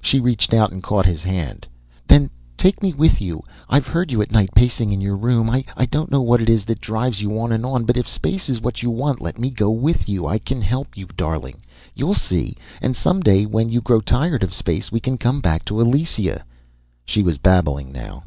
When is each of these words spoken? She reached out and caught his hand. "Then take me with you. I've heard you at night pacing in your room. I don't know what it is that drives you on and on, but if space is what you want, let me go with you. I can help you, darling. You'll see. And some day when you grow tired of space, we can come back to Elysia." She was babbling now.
She 0.00 0.20
reached 0.20 0.54
out 0.54 0.72
and 0.72 0.82
caught 0.82 1.04
his 1.04 1.22
hand. 1.22 1.66
"Then 2.08 2.30
take 2.56 2.82
me 2.82 2.94
with 2.94 3.20
you. 3.20 3.44
I've 3.68 3.86
heard 3.88 4.10
you 4.10 4.22
at 4.22 4.32
night 4.32 4.48
pacing 4.54 4.90
in 4.90 5.02
your 5.02 5.18
room. 5.18 5.50
I 5.50 5.64
don't 5.90 6.10
know 6.10 6.22
what 6.22 6.40
it 6.40 6.48
is 6.48 6.64
that 6.64 6.80
drives 6.80 7.20
you 7.20 7.38
on 7.38 7.52
and 7.52 7.66
on, 7.66 7.84
but 7.84 7.98
if 7.98 8.08
space 8.08 8.48
is 8.48 8.58
what 8.62 8.82
you 8.82 8.88
want, 8.88 9.20
let 9.20 9.38
me 9.38 9.50
go 9.50 9.68
with 9.70 10.08
you. 10.08 10.26
I 10.26 10.38
can 10.38 10.62
help 10.62 10.96
you, 10.96 11.04
darling. 11.14 11.60
You'll 11.94 12.14
see. 12.14 12.56
And 12.80 12.96
some 12.96 13.20
day 13.20 13.44
when 13.44 13.68
you 13.68 13.82
grow 13.82 14.00
tired 14.00 14.42
of 14.42 14.54
space, 14.54 14.90
we 14.90 14.98
can 14.98 15.18
come 15.18 15.42
back 15.42 15.66
to 15.66 15.74
Elysia." 15.78 16.44
She 17.04 17.22
was 17.22 17.36
babbling 17.36 17.92
now. 17.92 18.24